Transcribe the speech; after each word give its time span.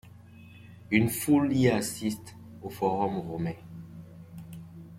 Une 0.89 1.09
foule 1.11 1.53
y 1.55 1.69
assiste, 1.69 2.35
au 2.63 2.71
Forum 2.71 3.19
romain. 3.19 3.53